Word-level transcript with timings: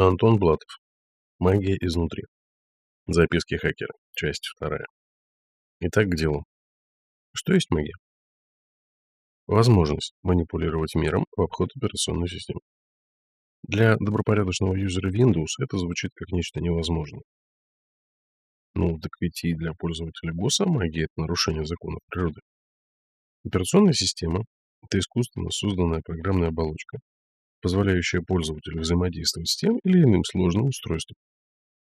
Антон 0.00 0.38
Блатов. 0.38 0.78
Магия 1.40 1.76
изнутри. 1.80 2.22
Записки 3.08 3.56
хакера. 3.56 3.92
Часть 4.14 4.46
вторая. 4.46 4.86
Итак, 5.80 6.06
к 6.06 6.14
делу. 6.14 6.44
Что 7.34 7.54
есть 7.54 7.68
магия? 7.70 7.94
Возможность 9.48 10.14
манипулировать 10.22 10.94
миром 10.94 11.26
в 11.36 11.40
обход 11.40 11.70
операционной 11.74 12.28
системы. 12.28 12.60
Для 13.64 13.96
добропорядочного 13.96 14.76
юзера 14.76 15.10
Windows 15.10 15.60
это 15.60 15.78
звучит 15.78 16.12
как 16.14 16.30
нечто 16.30 16.60
невозможное. 16.60 17.24
Ну, 18.74 19.00
так 19.00 19.10
ведь 19.18 19.42
и 19.42 19.52
для 19.52 19.72
пользователя 19.72 20.32
ГОСа 20.32 20.66
магия– 20.66 21.04
это 21.10 21.22
нарушение 21.22 21.64
законов 21.64 22.02
природы. 22.08 22.40
Операционная 23.44 23.94
система– 23.94 24.44
это 24.84 25.00
искусственно 25.00 25.50
созданная 25.50 26.02
программная 26.04 26.50
оболочка, 26.50 26.98
позволяющая 27.60 28.20
пользователю 28.20 28.80
взаимодействовать 28.80 29.48
с 29.48 29.56
тем 29.56 29.78
или 29.84 30.02
иным 30.02 30.24
сложным 30.24 30.66
устройством, 30.66 31.16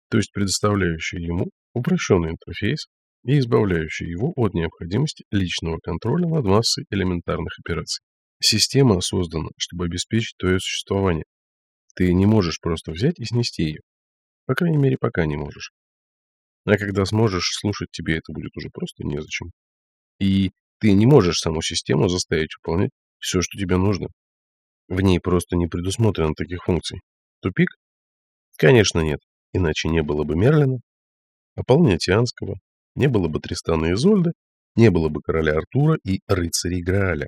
то 0.09 0.17
есть 0.17 0.31
предоставляющая 0.31 1.19
ему 1.19 1.49
упрощенный 1.73 2.31
интерфейс 2.31 2.87
и 3.25 3.39
избавляющая 3.39 4.07
его 4.07 4.31
от 4.35 4.53
необходимости 4.53 5.25
личного 5.31 5.79
контроля 5.79 6.27
над 6.27 6.45
массой 6.45 6.85
элементарных 6.89 7.57
операций. 7.59 8.03
Система 8.41 9.01
создана, 9.01 9.49
чтобы 9.57 9.85
обеспечить 9.85 10.35
твое 10.37 10.59
существование. 10.59 11.25
Ты 11.95 12.13
не 12.13 12.25
можешь 12.25 12.59
просто 12.59 12.91
взять 12.91 13.19
и 13.19 13.25
снести 13.25 13.63
ее. 13.63 13.81
По 14.45 14.53
крайней 14.53 14.77
мере, 14.77 14.97
пока 14.99 15.25
не 15.25 15.37
можешь. 15.37 15.71
А 16.65 16.77
когда 16.77 17.05
сможешь, 17.05 17.57
слушать 17.59 17.89
тебе 17.91 18.17
это 18.17 18.31
будет 18.33 18.55
уже 18.57 18.69
просто 18.69 19.03
незачем. 19.03 19.51
И 20.19 20.51
ты 20.79 20.93
не 20.93 21.05
можешь 21.05 21.39
саму 21.39 21.61
систему 21.61 22.09
заставить 22.09 22.55
выполнять 22.57 22.91
все, 23.19 23.41
что 23.41 23.57
тебе 23.57 23.77
нужно. 23.77 24.07
В 24.87 25.01
ней 25.01 25.19
просто 25.19 25.55
не 25.55 25.67
предусмотрено 25.67 26.33
таких 26.35 26.63
функций. 26.63 27.01
Тупик? 27.41 27.69
Конечно, 28.57 28.99
нет. 28.99 29.19
Иначе 29.53 29.89
не 29.89 30.01
было 30.01 30.23
бы 30.23 30.35
Мерлина, 30.35 30.79
Аполлония 31.55 31.97
Тианского, 31.97 32.55
не 32.95 33.07
было 33.07 33.27
бы 33.27 33.39
Тристана 33.39 33.85
и 33.85 33.93
Изольды, 33.93 34.31
не 34.75 34.91
было 34.91 35.09
бы 35.09 35.21
короля 35.21 35.53
Артура 35.53 35.97
и 36.03 36.19
рыцарей 36.27 36.81
Грааля. 36.81 37.27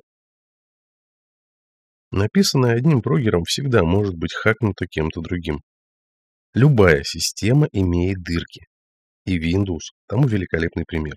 Написанное 2.10 2.74
одним 2.74 3.02
прогером 3.02 3.44
всегда 3.44 3.82
может 3.82 4.14
быть 4.14 4.32
хакнуто 4.32 4.86
кем-то 4.86 5.20
другим. 5.20 5.60
Любая 6.54 7.02
система 7.04 7.68
имеет 7.72 8.22
дырки. 8.22 8.66
И 9.26 9.38
Windows 9.38 9.92
тому 10.06 10.26
великолепный 10.26 10.84
пример. 10.86 11.14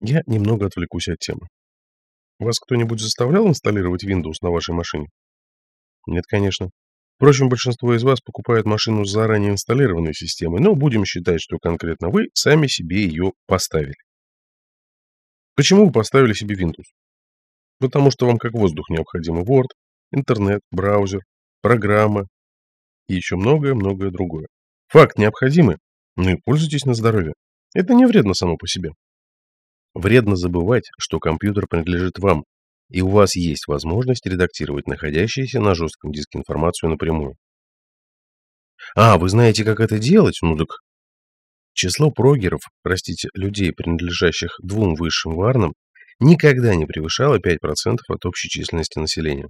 Я 0.00 0.22
немного 0.26 0.66
отвлекусь 0.66 1.08
от 1.08 1.18
темы. 1.18 1.46
Вас 2.38 2.58
кто-нибудь 2.58 3.00
заставлял 3.00 3.46
инсталлировать 3.46 4.04
Windows 4.04 4.36
на 4.40 4.50
вашей 4.50 4.74
машине? 4.74 5.08
Нет, 6.10 6.24
конечно. 6.26 6.70
Впрочем, 7.16 7.48
большинство 7.48 7.94
из 7.94 8.02
вас 8.02 8.20
покупают 8.20 8.66
машину 8.66 9.04
с 9.04 9.12
заранее 9.12 9.52
инсталлированной 9.52 10.12
системой, 10.12 10.60
но 10.60 10.74
будем 10.74 11.04
считать, 11.04 11.40
что 11.40 11.58
конкретно 11.58 12.08
вы 12.08 12.30
сами 12.34 12.66
себе 12.66 13.04
ее 13.04 13.32
поставили. 13.46 13.94
Почему 15.54 15.86
вы 15.86 15.92
поставили 15.92 16.32
себе 16.32 16.56
Windows? 16.56 16.88
Потому 17.78 18.10
что 18.10 18.26
вам 18.26 18.38
как 18.38 18.54
воздух 18.54 18.90
необходимы 18.90 19.42
Word, 19.42 19.68
интернет, 20.10 20.62
браузер, 20.72 21.20
программа 21.62 22.26
и 23.08 23.14
еще 23.14 23.36
многое-многое 23.36 24.10
другое. 24.10 24.48
Факт 24.88 25.16
необходимы, 25.16 25.76
ну 26.16 26.30
и 26.30 26.40
пользуйтесь 26.44 26.86
на 26.86 26.94
здоровье. 26.94 27.34
Это 27.72 27.94
не 27.94 28.04
вредно 28.04 28.34
само 28.34 28.56
по 28.56 28.66
себе. 28.66 28.90
Вредно 29.94 30.34
забывать, 30.34 30.90
что 30.98 31.20
компьютер 31.20 31.68
принадлежит 31.68 32.18
вам, 32.18 32.42
и 32.90 33.00
у 33.02 33.08
вас 33.08 33.36
есть 33.36 33.66
возможность 33.68 34.26
редактировать 34.26 34.86
находящуюся 34.86 35.60
на 35.60 35.74
жестком 35.74 36.12
диске 36.12 36.38
информацию 36.38 36.90
напрямую. 36.90 37.36
А, 38.96 39.16
вы 39.16 39.28
знаете, 39.28 39.64
как 39.64 39.80
это 39.80 39.98
делать? 39.98 40.38
Ну 40.42 40.56
так... 40.56 40.68
Число 41.72 42.10
прогеров, 42.10 42.60
простите, 42.82 43.28
людей, 43.32 43.72
принадлежащих 43.72 44.56
двум 44.60 44.96
высшим 44.96 45.36
варнам, 45.36 45.72
никогда 46.18 46.74
не 46.74 46.84
превышало 46.84 47.38
5% 47.38 47.98
от 48.08 48.26
общей 48.26 48.48
численности 48.48 48.98
населения. 48.98 49.48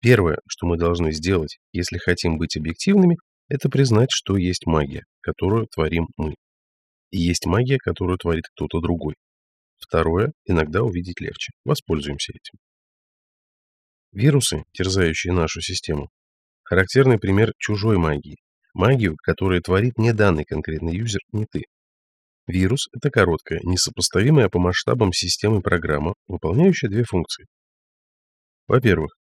Первое, 0.00 0.38
что 0.48 0.66
мы 0.66 0.78
должны 0.78 1.12
сделать, 1.12 1.58
если 1.72 1.98
хотим 1.98 2.38
быть 2.38 2.56
объективными, 2.56 3.16
это 3.48 3.68
признать, 3.68 4.08
что 4.10 4.36
есть 4.36 4.66
магия, 4.66 5.04
которую 5.20 5.66
творим 5.66 6.08
мы. 6.16 6.34
И 7.10 7.18
есть 7.18 7.46
магия, 7.46 7.78
которую 7.78 8.18
творит 8.18 8.44
кто-то 8.54 8.80
другой. 8.80 9.14
Второе, 9.78 10.32
иногда 10.44 10.82
увидеть 10.82 11.20
легче. 11.20 11.52
Воспользуемся 11.64 12.32
этим. 12.32 12.58
Вирусы, 14.12 14.64
терзающие 14.72 15.32
нашу 15.32 15.60
систему, 15.60 16.08
характерный 16.62 17.18
пример 17.18 17.52
чужой 17.58 17.98
магии. 17.98 18.38
Магию, 18.74 19.16
которую 19.22 19.62
творит 19.62 19.98
не 19.98 20.12
данный 20.12 20.44
конкретный 20.44 20.96
юзер, 20.96 21.20
не 21.32 21.46
ты. 21.50 21.64
Вирус– 22.46 22.88
это 22.92 23.10
короткая, 23.10 23.60
несопоставимая 23.64 24.48
по 24.48 24.58
масштабам 24.58 25.12
системы 25.12 25.62
программа, 25.62 26.14
выполняющая 26.28 26.88
две 26.88 27.04
функции. 27.04 27.46
Во-первых, 28.68 29.16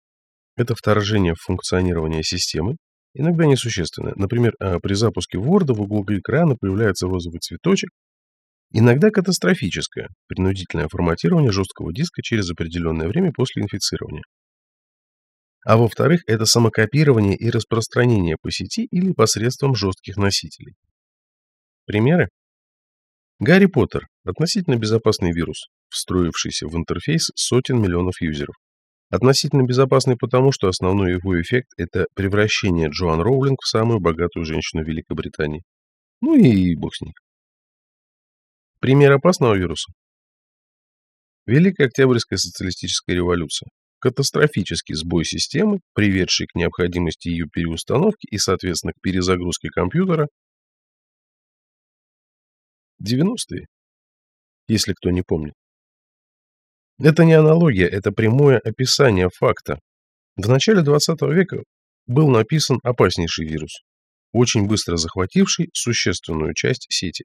это 0.56 0.74
вторжение 0.74 1.34
в 1.34 1.40
функционирование 1.40 2.22
системы, 2.22 2.76
иногда 3.14 3.46
несущественное. 3.46 4.14
Например, 4.16 4.54
а 4.58 4.80
при 4.80 4.94
запуске 4.94 5.38
Word 5.38 5.72
в 5.72 5.80
углу 5.80 6.04
экрана 6.08 6.56
появляется 6.56 7.06
розовый 7.06 7.40
цветочек, 7.40 7.90
Иногда 8.74 9.10
катастрофическое, 9.10 10.08
принудительное 10.28 10.88
форматирование 10.88 11.52
жесткого 11.52 11.92
диска 11.92 12.22
через 12.22 12.50
определенное 12.50 13.06
время 13.06 13.30
после 13.30 13.62
инфицирования. 13.62 14.22
А 15.64 15.76
во-вторых, 15.76 16.22
это 16.26 16.46
самокопирование 16.46 17.36
и 17.36 17.50
распространение 17.50 18.36
по 18.40 18.50
сети 18.50 18.88
или 18.90 19.12
посредством 19.12 19.74
жестких 19.74 20.16
носителей. 20.16 20.74
Примеры? 21.84 22.28
Гарри 23.38 23.66
Поттер– 23.66 24.06
относительно 24.24 24.76
безопасный 24.76 25.32
вирус, 25.32 25.66
встроившийся 25.88 26.66
в 26.66 26.74
интерфейс 26.74 27.30
сотен 27.34 27.80
миллионов 27.80 28.20
юзеров. 28.20 28.54
Относительно 29.10 29.64
безопасный 29.64 30.16
потому, 30.16 30.50
что 30.52 30.68
основной 30.68 31.12
его 31.12 31.38
эффект– 31.40 31.68
это 31.76 32.06
превращение 32.14 32.88
Джоан 32.88 33.20
Роулинг 33.20 33.60
в 33.60 33.68
самую 33.68 34.00
богатую 34.00 34.46
женщину 34.46 34.82
Великобритании. 34.82 35.62
Ну 36.22 36.36
и 36.36 36.74
бог 36.74 36.94
с 36.94 37.02
ней. 37.02 37.12
Пример 38.82 39.12
опасного 39.12 39.54
вируса? 39.54 39.92
Великая 41.46 41.86
Октябрьская 41.86 42.36
социалистическая 42.36 43.14
революция. 43.14 43.68
Катастрофический 44.00 44.96
сбой 44.96 45.24
системы, 45.24 45.78
приведший 45.94 46.48
к 46.48 46.56
необходимости 46.56 47.28
ее 47.28 47.46
переустановки 47.46 48.26
и, 48.28 48.38
соответственно, 48.38 48.92
к 48.92 49.00
перезагрузке 49.00 49.68
компьютера. 49.68 50.26
90-е, 53.00 53.66
если 54.66 54.94
кто 54.94 55.10
не 55.10 55.22
помнит. 55.22 55.54
Это 56.98 57.24
не 57.24 57.34
аналогия, 57.34 57.86
это 57.86 58.10
прямое 58.10 58.58
описание 58.58 59.28
факта. 59.32 59.78
В 60.34 60.48
начале 60.48 60.82
20 60.82 61.22
века 61.32 61.62
был 62.06 62.28
написан 62.28 62.80
опаснейший 62.82 63.46
вирус, 63.46 63.82
очень 64.32 64.66
быстро 64.66 64.96
захвативший 64.96 65.70
существенную 65.72 66.52
часть 66.54 66.86
сети. 66.90 67.24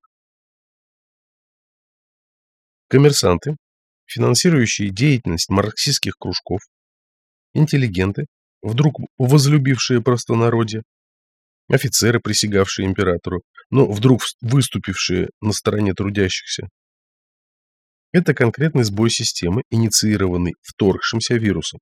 Коммерсанты, 2.90 3.58
финансирующие 4.06 4.90
деятельность 4.92 5.50
марксистских 5.50 6.14
кружков, 6.18 6.62
интеллигенты, 7.54 8.28
вдруг 8.62 9.00
возлюбившие 9.18 10.02
простонародье, 10.02 10.84
офицеры, 11.70 12.22
присягавшие 12.22 12.88
императору, 12.88 13.42
но 13.70 13.92
вдруг 13.92 14.22
выступившие 14.40 15.30
на 15.42 15.52
стороне 15.52 15.94
трудящихся. 15.94 16.70
Это 18.14 18.34
конкретный 18.34 18.86
сбой 18.86 19.10
системы, 19.10 19.64
инициированный 19.70 20.54
вторгшимся 20.62 21.36
вирусом. 21.36 21.80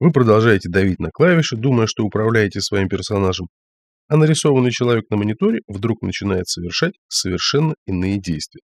Вы 0.00 0.12
продолжаете 0.12 0.70
давить 0.70 0.98
на 0.98 1.10
клавиши, 1.10 1.56
думая, 1.56 1.86
что 1.86 2.04
управляете 2.04 2.62
своим 2.62 2.88
персонажем, 2.88 3.48
а 4.06 4.16
нарисованный 4.16 4.70
человек 4.70 5.10
на 5.10 5.18
мониторе 5.18 5.60
вдруг 5.66 6.00
начинает 6.00 6.48
совершать 6.48 6.94
совершенно 7.08 7.74
иные 7.84 8.18
действия. 8.18 8.62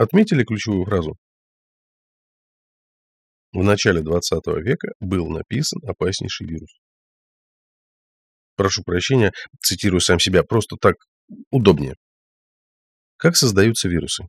Отметили 0.00 0.44
ключевую 0.44 0.86
фразу? 0.86 1.18
В 3.52 3.62
начале 3.62 4.00
20 4.00 4.46
века 4.64 4.88
был 4.98 5.28
написан 5.28 5.78
опаснейший 5.86 6.46
вирус. 6.46 6.70
Прошу 8.56 8.82
прощения, 8.82 9.30
цитирую 9.60 10.00
сам 10.00 10.18
себя, 10.18 10.42
просто 10.42 10.76
так 10.80 10.94
удобнее. 11.50 11.96
Как 13.18 13.36
создаются 13.36 13.90
вирусы? 13.90 14.24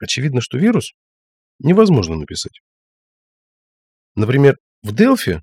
Очевидно, 0.00 0.40
что 0.40 0.58
вирус 0.58 0.94
невозможно 1.60 2.16
написать. 2.16 2.58
Например, 4.16 4.56
в 4.82 4.92
Delphi 4.92 5.42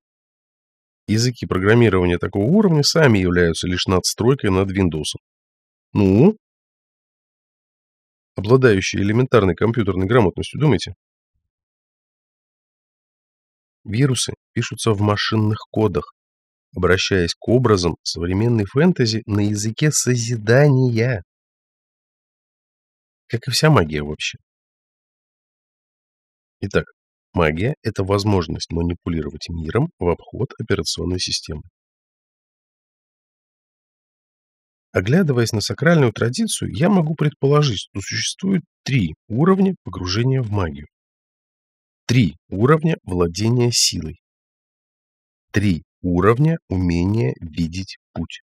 языки 1.07 1.45
программирования 1.45 2.18
такого 2.18 2.44
уровня 2.44 2.83
сами 2.83 3.19
являются 3.19 3.68
лишь 3.68 3.85
надстройкой 3.85 4.51
над 4.51 4.69
Windows. 4.69 5.18
Ну, 5.94 6.35
обладающие 8.39 9.01
элементарной 9.03 9.56
компьютерной 9.56 10.07
грамотностью, 10.07 10.59
думайте? 10.59 10.95
Вирусы 13.83 14.33
пишутся 14.53 14.91
в 14.94 15.01
машинных 15.01 15.59
кодах. 15.71 16.13
обращаясь 16.75 17.33
к 17.33 17.47
образам 17.47 17.95
современной 18.03 18.65
фэнтези 18.65 19.24
на 19.25 19.39
языке 19.39 19.91
созидания. 19.91 21.24
Как 23.27 23.47
и 23.47 23.51
вся 23.51 23.69
магия 23.69 24.03
вообще. 24.03 24.38
Итак, 26.62 26.85
магия– 27.33 27.75
это 27.83 28.03
возможность 28.03 28.71
манипулировать 28.71 29.50
миром 29.50 29.89
в 29.97 30.09
обход 30.09 30.50
операционной 30.59 31.19
системы. 31.19 31.63
Оглядываясь 34.91 35.51
на 35.51 35.62
сакральную 35.62 36.12
традицию, 36.12 36.71
я 36.74 36.89
могу 36.89 37.13
предположить, 37.13 37.80
что 37.80 38.01
существует 38.01 38.63
три 38.83 39.13
уровня 39.27 39.75
погружения 39.83 40.41
в 40.41 40.50
магию. 40.50 40.88
Три 42.07 42.38
уровня 42.50 42.97
владения 43.03 43.71
силой. 43.71 44.19
Три 45.51 45.83
уровня 46.01 46.57
умения 46.69 47.36
видеть 47.39 47.97
путь. 48.13 48.41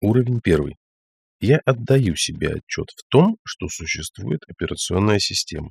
Уровень 0.00 0.40
первый. 0.40 0.76
Я 1.40 1.58
отдаю 1.64 2.16
себе 2.16 2.54
отчет 2.54 2.90
в 2.90 3.04
том, 3.08 3.36
что 3.44 3.68
существует 3.68 4.40
операционная 4.48 5.20
система, 5.20 5.70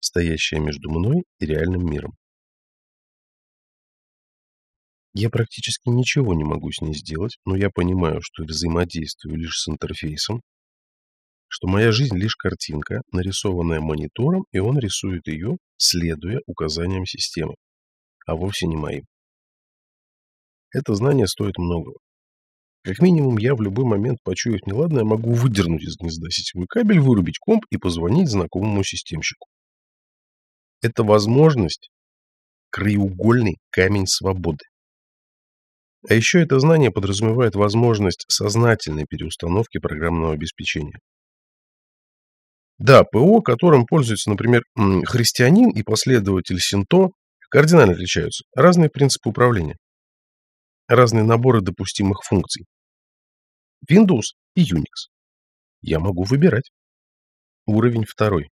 стоящая 0.00 0.60
между 0.60 0.90
мной 0.90 1.24
и 1.38 1.44
реальным 1.44 1.84
миром. 1.84 2.16
Я 5.20 5.30
практически 5.30 5.88
ничего 5.88 6.32
не 6.32 6.44
могу 6.44 6.70
с 6.70 6.80
ней 6.80 6.94
сделать, 6.94 7.38
но 7.44 7.56
я 7.56 7.70
понимаю, 7.70 8.20
что 8.22 8.44
взаимодействую 8.44 9.36
лишь 9.36 9.58
с 9.58 9.68
интерфейсом, 9.68 10.42
что 11.48 11.66
моя 11.66 11.90
жизнь 11.90 12.16
лишь 12.16 12.36
картинка, 12.36 13.02
нарисованная 13.10 13.80
монитором, 13.80 14.44
и 14.52 14.60
он 14.60 14.78
рисует 14.78 15.26
ее, 15.26 15.56
следуя 15.76 16.40
указаниям 16.46 17.04
системы, 17.04 17.56
а 18.26 18.36
вовсе 18.36 18.68
не 18.68 18.76
моим. 18.76 19.06
Это 20.70 20.94
знание 20.94 21.26
стоит 21.26 21.58
многого. 21.58 21.98
Как 22.84 23.00
минимум, 23.00 23.38
я 23.38 23.56
в 23.56 23.60
любой 23.60 23.86
момент, 23.86 24.20
почуяв 24.22 24.64
неладное, 24.68 25.02
могу 25.02 25.32
выдернуть 25.32 25.82
из 25.82 25.96
гнезда 25.96 26.30
сетевой 26.30 26.68
кабель, 26.68 27.00
вырубить 27.00 27.40
комп 27.40 27.64
и 27.70 27.76
позвонить 27.76 28.28
знакомому 28.28 28.84
системщику. 28.84 29.48
Это 30.80 31.02
возможность– 31.02 31.90
краеугольный 32.70 33.56
камень 33.70 34.06
свободы. 34.06 34.62
А 36.06 36.14
еще 36.14 36.42
это 36.42 36.60
знание 36.60 36.90
подразумевает 36.90 37.54
возможность 37.54 38.24
сознательной 38.28 39.06
переустановки 39.08 39.78
программного 39.78 40.32
обеспечения. 40.34 40.98
Да, 42.78 43.02
ПО, 43.02 43.40
которым 43.40 43.86
пользуется, 43.86 44.30
например, 44.30 44.62
христианин 45.04 45.70
и 45.70 45.82
последователь 45.82 46.60
Синто, 46.60 47.08
кардинально 47.50 47.94
отличаются. 47.94 48.44
Разные 48.54 48.88
принципы 48.88 49.30
управления. 49.30 49.76
Разные 50.86 51.24
наборы 51.24 51.60
допустимых 51.60 52.22
функций. 52.22 52.66
Windows 53.90 54.34
и 54.54 54.62
Unix. 54.62 55.10
Я 55.80 55.98
могу 55.98 56.22
выбирать. 56.22 56.70
Уровень 57.66 58.04
второй. 58.04 58.48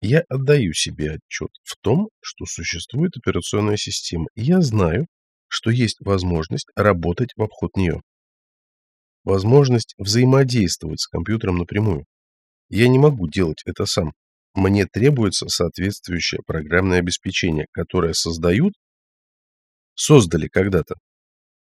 Я 0.00 0.22
отдаю 0.28 0.72
себе 0.74 1.14
отчет 1.14 1.50
в 1.64 1.76
том, 1.80 2.08
что 2.20 2.44
существует 2.46 3.16
операционная 3.16 3.76
система, 3.76 4.26
и 4.34 4.42
я 4.42 4.60
знаю, 4.60 5.06
что 5.48 5.70
есть 5.70 5.96
возможность 6.00 6.68
работать 6.76 7.30
в 7.36 7.42
обход 7.42 7.76
нее. 7.76 8.00
Возможность 9.24 9.94
взаимодействовать 9.98 11.00
с 11.00 11.08
компьютером 11.08 11.58
напрямую. 11.58 12.04
Я 12.68 12.88
не 12.88 12.98
могу 12.98 13.28
делать 13.28 13.62
это 13.64 13.86
сам. 13.86 14.12
Мне 14.54 14.86
требуется 14.86 15.48
соответствующее 15.48 16.40
программное 16.46 16.98
обеспечение, 16.98 17.66
которое 17.72 18.12
создают, 18.12 18.74
создали 19.94 20.48
когда-то 20.48 20.94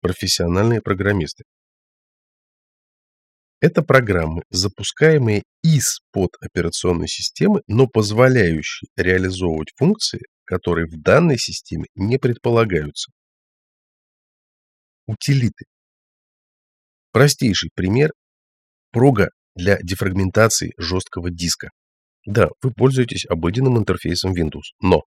профессиональные 0.01 0.81
программисты. 0.81 1.43
Это 3.59 3.81
программы, 3.81 4.43
запускаемые 4.51 5.43
из-под 5.63 6.31
операционной 6.39 7.07
системы, 7.07 7.61
но 7.67 7.87
позволяющие 7.87 8.87
реализовывать 8.95 9.71
функции, 9.75 10.19
которые 10.45 10.85
в 10.87 11.01
данной 11.01 11.39
системе 11.39 11.85
не 11.95 12.19
предполагаются. 12.19 13.11
Утилиты. 15.07 15.65
Простейший 17.11 17.71
пример– 17.73 18.11
прога 18.91 19.29
для 19.55 19.77
дефрагментации 19.81 20.73
жесткого 20.77 21.31
диска. 21.31 21.71
Да, 22.25 22.49
вы 22.61 22.71
пользуетесь 22.71 23.25
обыденным 23.25 23.77
интерфейсом 23.77 24.33
Windows, 24.33 24.73
но 24.81 25.03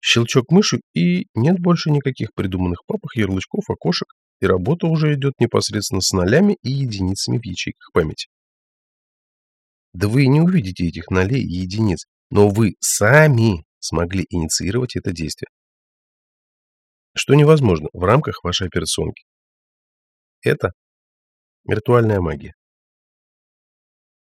щелчок 0.00 0.52
мыши 0.52 0.80
и 0.94 1.26
нет 1.34 1.58
больше 1.58 1.90
никаких 1.90 2.32
придуманных 2.34 2.84
папок, 2.86 3.16
ярлычков, 3.16 3.64
окошек, 3.68 4.08
и 4.40 4.46
работа 4.46 4.86
уже 4.86 5.14
идет 5.14 5.34
непосредственно 5.38 6.00
с 6.00 6.12
нолями 6.12 6.56
и 6.62 6.70
единицами 6.70 7.38
в 7.38 7.44
ячейках 7.44 7.90
памяти. 7.92 8.28
Да 9.92 10.08
вы 10.08 10.26
не 10.26 10.40
увидите 10.40 10.86
этих 10.86 11.08
нолей 11.10 11.42
и 11.42 11.60
единиц, 11.60 12.06
но 12.30 12.48
вы 12.48 12.74
сами 12.80 13.64
смогли 13.78 14.26
инициировать 14.28 14.96
это 14.96 15.12
действие. 15.12 15.48
Что 17.14 17.34
невозможно 17.34 17.88
в 17.92 18.04
рамках 18.04 18.44
вашей 18.44 18.66
операционки. 18.66 19.24
Это 20.42 20.72
виртуальная 21.64 22.20
магия. 22.20 22.54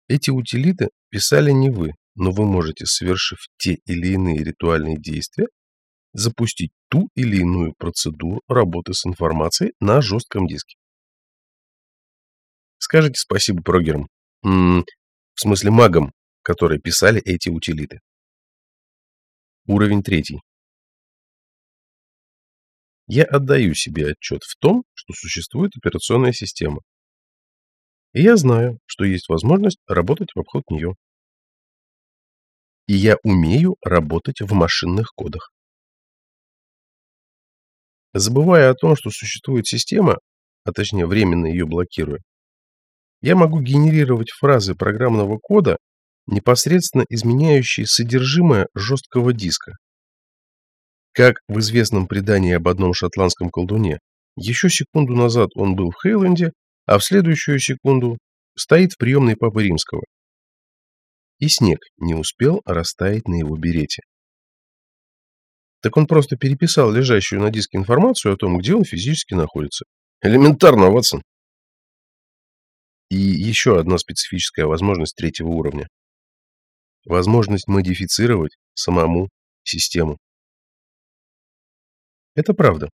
Эти 0.08 0.32
утилиты 0.32 0.90
писали 1.10 1.52
не 1.52 1.70
вы, 1.70 1.92
но 2.16 2.32
вы 2.32 2.46
можете, 2.46 2.86
совершив 2.88 3.38
те 3.58 3.78
или 3.86 4.14
иные 4.14 4.44
ритуальные 4.44 4.98
действия, 4.98 5.48
запустить 6.14 6.72
ту 6.90 7.10
или 7.16 7.38
иную 7.38 7.74
процедуру 7.78 8.42
работы 8.48 8.94
с 8.94 9.06
информацией 9.06 9.74
на 9.80 10.02
жестком 10.02 10.48
диске. 10.48 10.78
Скажите 12.78 13.16
спасибо 13.16 13.62
прогерам, 13.62 14.08
в 14.42 14.84
смысле 15.36 15.72
магам, 15.72 16.14
которые 16.42 16.80
писали 16.80 17.22
эти 17.22 17.50
утилиты. 17.50 18.00
Уровень 19.68 20.02
третий. 20.02 20.42
Я 23.06 23.24
отдаю 23.24 23.74
себе 23.74 24.12
отчет 24.12 24.44
в 24.44 24.58
том, 24.60 24.84
что 24.94 25.14
существует 25.14 25.72
операционная 25.76 26.32
система. 26.32 26.82
И 28.14 28.22
я 28.22 28.38
знаю, 28.38 28.80
что 28.86 29.04
есть 29.04 29.30
возможность 29.30 29.80
работать 29.88 30.30
в 30.34 30.40
обход 30.40 30.64
нее. 30.70 30.96
И 32.88 32.94
я 32.94 33.18
умею 33.24 33.78
работать 33.84 34.42
в 34.42 34.54
машинных 34.54 35.12
кодах. 35.16 35.52
Забывая 38.14 38.70
о 38.70 38.74
том, 38.74 38.96
что 38.96 39.12
существует 39.12 39.68
система, 39.68 40.18
а 40.64 40.72
точнее 40.72 41.06
временно 41.06 41.46
ее 41.46 41.66
блокируя, 41.66 42.22
я 43.22 43.36
могу 43.36 43.62
генерировать 43.62 44.32
фразы 44.32 44.76
программного 44.76 45.38
кода, 45.38 45.78
непосредственно 46.26 47.06
изменяющие 47.10 47.86
содержимое 47.86 48.68
жесткого 48.74 49.34
диска. 49.34 49.74
Как 51.12 51.36
в 51.48 51.60
известном 51.60 52.08
предании 52.08 52.54
об 52.54 52.68
одном 52.68 52.94
шотландском 52.94 53.50
колдуне, 53.50 54.00
еще 54.36 54.70
секунду 54.70 55.14
назад 55.14 55.50
он 55.56 55.76
был 55.76 55.92
в 55.92 56.02
Хейленде, 56.02 56.52
а 56.86 56.98
в 56.98 57.04
следующую 57.04 57.60
секунду 57.60 58.18
стоит 58.56 58.94
в 58.94 58.98
приемной 58.98 59.36
Папы 59.36 59.64
Римского. 59.64 60.04
И 61.40 61.48
снег 61.48 61.80
не 61.98 62.14
успел 62.14 62.62
растаять 62.66 63.28
на 63.28 63.36
его 63.36 63.58
берете. 63.58 64.04
Так 65.82 65.96
он 65.96 66.08
просто 66.08 66.36
переписал 66.36 66.92
лежащую 66.92 67.42
на 67.42 67.50
диске 67.52 67.78
информацию 67.78 68.34
о 68.34 68.38
том, 68.38 68.58
где 68.58 68.76
он 68.76 68.84
физически 68.84 69.34
находится. 69.34 69.86
Элементарно, 70.22 70.92
Ватсон. 70.92 71.22
И 73.10 73.16
еще 73.16 73.80
одна 73.80 73.98
специфическая 73.98 74.66
возможность 74.66 75.16
третьего 75.16 75.48
уровня. 75.48 75.88
Возможность 77.06 77.68
модифицировать 77.68 78.58
самому 78.74 79.30
систему. 79.64 80.18
Это 82.36 82.54
правда. 82.54 82.90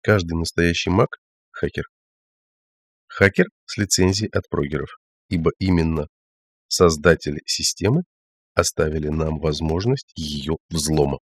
Каждый 0.00 0.34
настоящий 0.34 0.90
маг– 0.90 1.18
хакер. 1.50 1.84
Хакер 3.06 3.46
с 3.66 3.76
лицензией 3.76 4.30
от 4.30 4.48
прогеров, 4.48 4.98
ибо 5.28 5.52
именно 5.58 6.08
создатели 6.68 7.40
системы 7.46 8.02
оставили 8.54 9.08
нам 9.08 9.38
возможность 9.38 10.10
ее 10.16 10.56
взлома. 10.68 11.18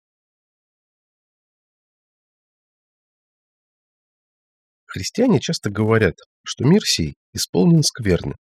Христиане 4.92 5.40
часто 5.40 5.70
говорят, 5.70 6.16
что 6.44 6.64
мир 6.64 6.82
сей 6.84 7.14
исполнен 7.32 7.82
скверны. 7.82 8.34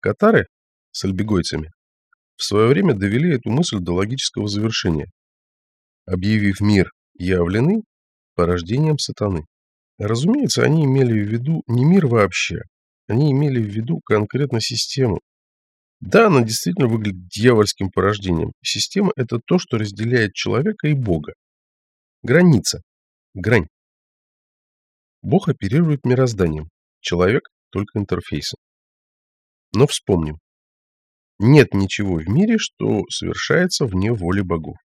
Катары 0.00 0.46
с 0.90 1.04
альбегойцами 1.04 1.70
в 2.36 2.44
свое 2.44 2.66
время 2.68 2.94
довели 2.94 3.34
эту 3.34 3.50
мысль 3.50 3.78
до 3.78 3.92
логического 3.92 4.48
завершения, 4.48 5.10
объявив 6.06 6.62
мир 6.62 6.90
явленный 7.18 7.82
порождением 8.34 8.98
сатаны. 8.98 9.44
Разумеется, 9.98 10.62
они 10.62 10.86
имели 10.86 11.12
в 11.12 11.28
виду 11.28 11.62
не 11.66 11.84
мир 11.84 12.06
вообще, 12.06 12.62
они 13.06 13.30
имели 13.32 13.60
в 13.60 13.68
виду 13.68 14.00
конкретно 14.02 14.62
систему. 14.62 15.20
Да, 16.00 16.28
она 16.28 16.42
действительно 16.42 16.88
выглядит 16.88 17.28
дьявольским 17.28 17.90
порождением. 17.90 18.52
Система– 18.62 19.12
это 19.16 19.40
то, 19.44 19.58
что 19.58 19.76
разделяет 19.76 20.32
человека 20.32 20.88
и 20.88 20.94
Бога. 20.94 21.34
Граница, 22.22 22.80
Грань. 23.34 23.66
Бог 25.26 25.48
оперирует 25.48 26.04
мирозданием, 26.04 26.70
человек 27.00 27.48
только 27.70 27.98
интерфейсом. 27.98 28.60
Но 29.74 29.88
вспомним. 29.88 30.36
Нет 31.40 31.74
ничего 31.74 32.18
в 32.18 32.28
мире, 32.28 32.58
что 32.58 33.02
совершается 33.10 33.86
вне 33.86 34.12
воли 34.12 34.42
богов. 34.42 34.76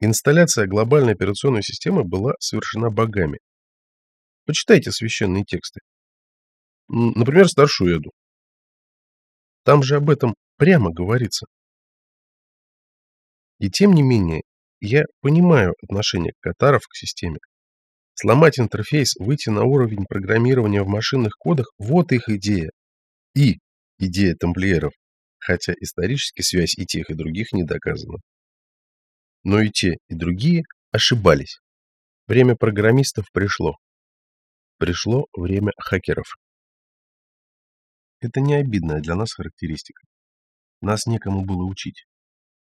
Инсталляция 0.00 0.66
глобальной 0.66 1.14
операционной 1.14 1.62
системы 1.62 2.04
была 2.04 2.34
совершена 2.40 2.90
богами. 2.90 3.38
Почитайте 4.44 4.92
священные 4.92 5.44
тексты. 5.44 5.80
Например, 6.88 7.48
Старшую 7.48 7.96
Эду. 7.96 8.10
Там 9.62 9.82
же 9.82 9.96
об 9.96 10.10
этом 10.10 10.34
прямо 10.58 10.92
говорится. 10.92 11.46
И 13.60 13.70
тем 13.70 13.94
не 13.94 14.02
менее, 14.02 14.42
я 14.80 15.04
понимаю 15.22 15.72
отношение 15.82 16.34
катаров 16.42 16.82
к 16.86 16.94
системе. 16.94 17.38
Сломать 18.14 18.60
интерфейс, 18.60 19.16
выйти 19.18 19.48
на 19.48 19.64
уровень 19.64 20.06
программирования 20.06 20.82
в 20.82 20.88
машинных 20.88 21.34
кодах– 21.36 21.72
вот 21.78 22.12
их 22.12 22.28
идея. 22.28 22.70
И 23.34 23.58
идея 23.98 24.36
тамплиеров, 24.36 24.92
хотя 25.38 25.74
исторически 25.80 26.42
связь 26.42 26.78
и 26.78 26.86
тех, 26.86 27.10
и 27.10 27.14
других 27.14 27.52
не 27.52 27.64
доказана. 27.64 28.18
Но 29.42 29.60
и 29.60 29.68
те, 29.68 29.96
и 30.08 30.14
другие 30.14 30.62
ошибались. 30.92 31.58
Время 32.28 32.54
программистов 32.54 33.26
пришло. 33.32 33.76
Пришло 34.78 35.26
время 35.36 35.72
хакеров. 35.76 36.36
Это 38.20 38.40
не 38.40 38.54
обидная 38.54 39.00
для 39.00 39.16
нас 39.16 39.32
характеристика. 39.32 40.02
Нас 40.80 41.06
некому 41.06 41.44
было 41.44 41.64
учить. 41.64 42.06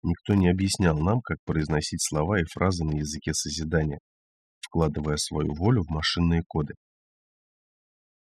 Никто 0.02 0.34
не 0.34 0.50
объяснял 0.50 0.98
нам, 0.98 1.20
как 1.20 1.38
произносить 1.44 2.02
слова 2.02 2.40
и 2.40 2.44
фразы 2.44 2.84
на 2.84 2.96
языке 2.98 3.32
созидания, 3.32 4.00
вкладывая 4.66 5.16
свою 5.16 5.54
волю 5.54 5.82
в 5.82 5.90
машинные 5.90 6.42
коды. 6.46 6.74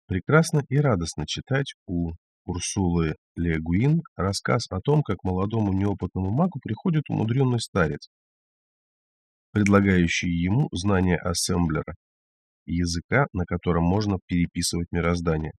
Прекрасно 0.07 0.63
и 0.67 0.77
радостно 0.77 1.25
читать 1.27 1.73
у 1.85 2.11
Урсулы 2.45 3.15
Легуин 3.35 4.01
рассказ 4.15 4.65
о 4.69 4.81
том, 4.81 5.03
как 5.03 5.23
молодому 5.23 5.73
неопытному 5.73 6.31
магу 6.31 6.59
приходит 6.59 7.03
умудренный 7.09 7.59
старец, 7.59 8.09
предлагающий 9.51 10.29
ему 10.29 10.67
знания 10.71 11.17
ассемблера, 11.17 11.95
языка, 12.65 13.27
на 13.33 13.45
котором 13.45 13.83
можно 13.83 14.17
переписывать 14.25 14.91
мироздание. 14.91 15.53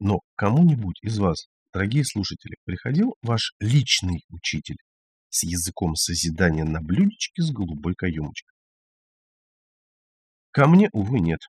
Но 0.00 0.20
кому-нибудь 0.36 0.98
из 1.02 1.18
вас, 1.18 1.46
дорогие 1.72 2.04
слушатели, 2.04 2.56
приходил 2.64 3.14
ваш 3.22 3.52
личный 3.58 4.24
учитель 4.28 4.78
с 5.28 5.42
языком 5.42 5.94
созидания 5.94 6.64
на 6.64 6.80
блюдечке 6.80 7.42
с 7.42 7.50
голубой 7.50 7.94
каемочкой? 7.94 8.57
Ко 10.50 10.66
мне, 10.66 10.88
увы, 10.92 11.20
нет. 11.20 11.40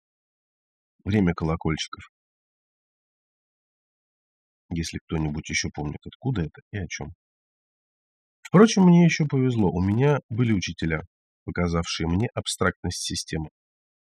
Время 1.03 1.33
колокольчиков. 1.33 2.03
Если 4.69 4.99
кто-нибудь 4.99 5.49
еще 5.49 5.69
помнит, 5.69 5.99
откуда 6.05 6.41
это 6.41 6.61
и 6.71 6.77
о 6.77 6.87
чем. 6.87 7.13
Впрочем, 8.41 8.83
мне 8.83 9.05
еще 9.05 9.25
повезло. 9.25 9.71
У 9.71 9.81
меня 9.81 10.19
были 10.29 10.51
учителя, 10.51 11.01
показавшие 11.45 12.07
мне 12.07 12.27
абстрактность 12.33 13.01
системы, 13.01 13.49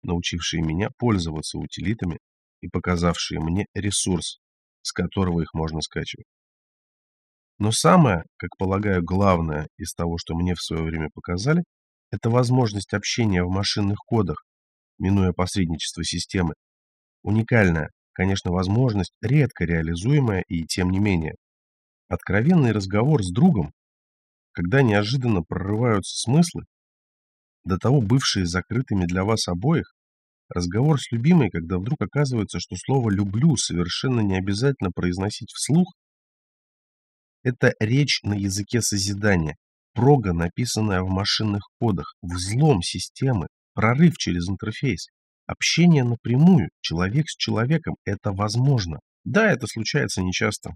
научившие 0.03 0.61
меня 0.63 0.89
пользоваться 0.97 1.57
утилитами 1.57 2.19
и 2.61 2.67
показавшие 2.67 3.39
мне 3.39 3.67
ресурс, 3.73 4.39
с 4.81 4.91
которого 4.91 5.41
их 5.41 5.53
можно 5.53 5.81
скачивать. 5.81 6.25
Но 7.59 7.71
самое, 7.71 8.23
как 8.37 8.55
полагаю, 8.57 9.03
главное 9.03 9.67
из 9.77 9.93
того, 9.93 10.17
что 10.17 10.35
мне 10.35 10.53
в 10.53 10.61
свое 10.61 10.83
время 10.83 11.09
показали, 11.13 11.63
это 12.11 12.29
возможность 12.29 12.93
общения 12.93 13.43
в 13.43 13.49
машинных 13.49 13.97
кодах, 14.05 14.45
минуя 14.99 15.33
посредничество 15.33 16.03
системы. 16.03 16.53
Уникальная, 17.23 17.89
конечно, 18.13 18.51
возможность, 18.51 19.13
редко 19.21 19.65
реализуемая 19.65 20.43
и 20.47 20.65
тем 20.65 20.89
не 20.89 20.99
менее. 20.99 21.35
Откровенный 22.07 22.71
разговор 22.71 23.23
с 23.23 23.31
другом, 23.31 23.73
когда 24.53 24.81
неожиданно 24.81 25.43
прорываются 25.43 26.17
смыслы, 26.17 26.63
до 27.63 27.77
того 27.77 28.01
бывшие 28.01 28.45
закрытыми 28.45 29.05
для 29.05 29.23
вас 29.23 29.47
обоих, 29.47 29.93
разговор 30.49 30.99
с 30.99 31.11
любимой, 31.11 31.49
когда 31.49 31.77
вдруг 31.77 32.01
оказывается, 32.01 32.59
что 32.59 32.75
слово 32.77 33.09
«люблю» 33.09 33.55
совершенно 33.57 34.21
не 34.21 34.37
обязательно 34.37 34.91
произносить 34.91 35.51
вслух, 35.51 35.93
это 37.43 37.73
речь 37.79 38.21
на 38.23 38.33
языке 38.33 38.81
созидания, 38.81 39.55
прога, 39.93 40.33
написанная 40.33 41.01
в 41.01 41.09
машинных 41.09 41.63
кодах, 41.79 42.15
взлом 42.21 42.81
системы, 42.81 43.47
прорыв 43.77 44.17
через 44.17 44.49
интерфейс. 44.49 45.09
Общение 45.45 46.03
напрямую, 46.03 46.69
человек 46.81 47.29
с 47.29 47.35
человеком, 47.37 47.95
это 48.05 48.31
возможно. 48.31 48.99
Да, 49.23 49.51
это 49.51 49.67
случается 49.67 50.23
нечасто. 50.23 50.71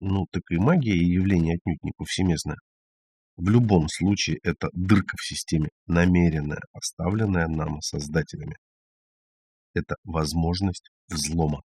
Ну, 0.00 0.26
так 0.30 0.42
и 0.50 0.58
магия 0.58 0.94
и 0.94 1.12
явление 1.12 1.54
отнюдь 1.54 1.82
не 1.82 1.92
повсеместное. 1.96 2.58
В 3.36 3.48
любом 3.48 3.88
случае, 3.88 4.38
это 4.42 4.68
дырка 4.74 5.16
в 5.16 5.24
системе, 5.24 5.70
намеренная, 5.86 6.60
оставленная 6.74 7.48
нам 7.48 7.80
создателями. 7.80 8.58
Это 9.72 9.96
возможность 10.04 10.90
взлома. 11.08 11.62